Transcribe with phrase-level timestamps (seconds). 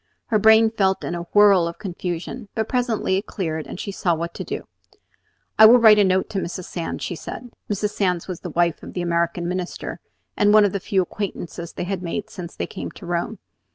[0.29, 4.15] Her brain felt in a whirl of confusion; but presently it cleared, and she saw
[4.15, 4.63] what to do.
[5.59, 6.63] "I will write a note to Mrs.
[6.63, 7.51] Sands," she said.
[7.69, 7.91] Mrs.
[7.91, 9.99] Sands was the wife of the American Minister,
[10.35, 13.37] and one of the few acquaintances they had made since they came to Rome.